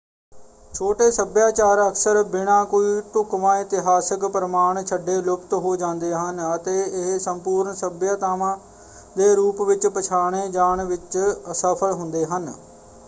[0.73, 7.17] ਛੋਟੇ ਸੱਭਿਆਚਾਰ ਅਕਸਰ ਬਿਨਾਂ ਕੋਈ ਢੁੱਕਵਾਂ ਇਤਿਹਾਸਕ ਪ੍ਰਮਾਣ ਛੱਡੇ ਲੁਪਤ ਹੋ ਜਾਂਦੇ ਹਨ ਅਤੇ ਇਹ
[7.19, 8.55] ਸੰਪੂਰਨ ਸੱਭਿਆਤਾਵਾਂ
[9.15, 11.17] ਦੇ ਰੂਪ ਵਿੱਚ ਪਛਾਣੇ ਜਾਣ ਵਿੱਚ
[11.51, 12.53] ਅਸਫਲ ਹੁੰਦੇ ਹਨ।